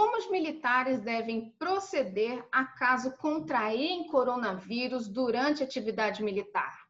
[0.00, 6.86] Como os militares devem proceder a caso contraírem coronavírus durante atividade militar?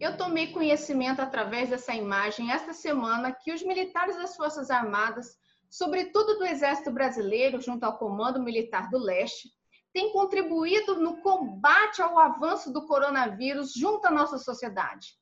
[0.00, 5.38] Eu tomei conhecimento através dessa imagem esta semana que os militares das Forças Armadas,
[5.70, 9.48] sobretudo do Exército Brasileiro, junto ao Comando Militar do Leste,
[9.92, 15.14] têm contribuído no combate ao avanço do coronavírus junto à nossa sociedade.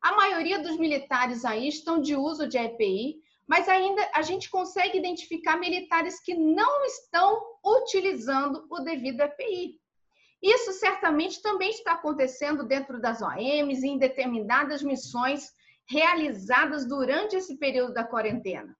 [0.00, 3.16] A maioria dos militares aí estão de uso de EPI,
[3.46, 9.80] mas ainda a gente consegue identificar militares que não estão utilizando o devido EPI.
[10.42, 15.50] Isso certamente também está acontecendo dentro das OMs e em determinadas missões
[15.88, 18.76] realizadas durante esse período da quarentena.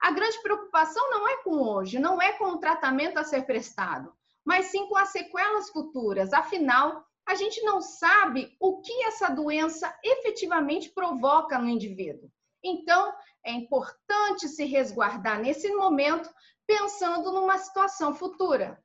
[0.00, 4.12] A grande preocupação não é com hoje, não é com o tratamento a ser prestado,
[4.44, 6.32] mas sim com as sequelas futuras.
[6.32, 12.30] Afinal, a gente não sabe o que essa doença efetivamente provoca no indivíduo.
[12.66, 16.28] Então, é importante se resguardar nesse momento,
[16.66, 18.82] pensando numa situação futura.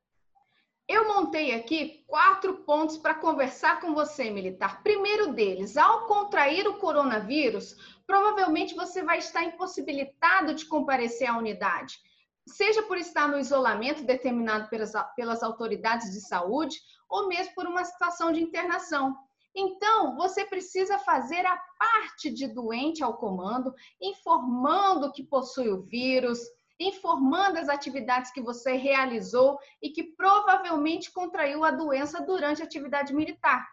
[0.88, 4.84] Eu montei aqui quatro pontos para conversar com você, militar.
[4.84, 7.74] Primeiro deles, ao contrair o coronavírus,
[8.06, 11.98] provavelmente você vai estar impossibilitado de comparecer à unidade,
[12.46, 16.76] seja por estar no isolamento determinado pelas, pelas autoridades de saúde
[17.08, 19.16] ou mesmo por uma situação de internação.
[19.54, 26.38] Então, você precisa fazer a parte de doente ao comando, informando que possui o vírus,
[26.80, 33.14] informando as atividades que você realizou e que provavelmente contraiu a doença durante a atividade
[33.14, 33.66] militar.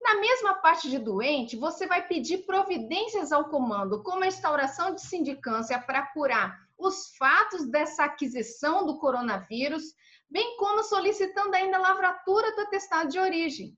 [0.00, 5.00] Na mesma parte de doente, você vai pedir providências ao comando, como a instauração de
[5.00, 9.94] sindicância para apurar os fatos dessa aquisição do coronavírus,
[10.30, 13.76] bem como solicitando ainda a lavratura do atestado de origem.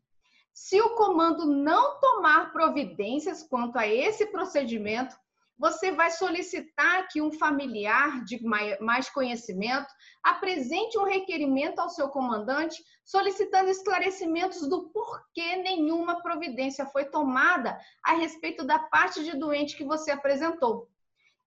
[0.61, 5.17] Se o comando não tomar providências quanto a esse procedimento,
[5.56, 8.42] você vai solicitar que um familiar de
[8.81, 9.86] mais conhecimento
[10.20, 18.14] apresente um requerimento ao seu comandante solicitando esclarecimentos do porquê nenhuma providência foi tomada a
[18.14, 20.89] respeito da parte de doente que você apresentou.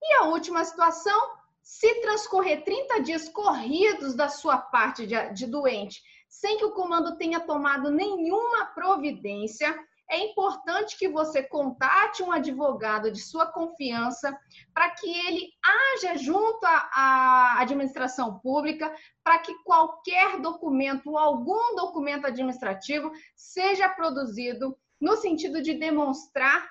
[0.00, 6.56] E a última situação, se transcorrer 30 dias corridos da sua parte de, doente, sem
[6.56, 9.78] que o comando tenha tomado nenhuma providência,
[10.10, 14.34] é importante que você contate um advogado de sua confiança
[14.72, 23.12] para que ele haja junto à administração pública para que qualquer documento algum documento administrativo
[23.36, 26.66] seja produzido no sentido de demonstrar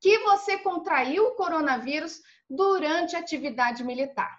[0.00, 4.38] que você contraiu o coronavírus durante a atividade militar.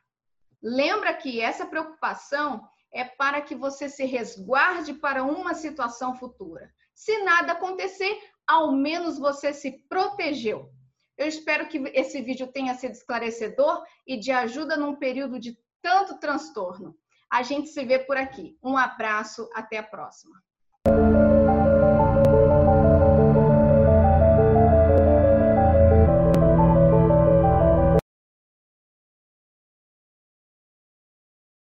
[0.63, 2.65] Lembra que essa preocupação
[2.95, 6.73] é para que você se resguarde para uma situação futura.
[6.93, 8.17] Se nada acontecer,
[8.47, 10.71] ao menos você se protegeu.
[11.17, 16.17] Eu espero que esse vídeo tenha sido esclarecedor e de ajuda num período de tanto
[16.19, 16.95] transtorno.
[17.29, 18.57] A gente se vê por aqui.
[18.63, 20.41] Um abraço, até a próxima.